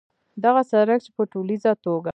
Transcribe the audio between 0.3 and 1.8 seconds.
دغه سړک چې په ټولیزه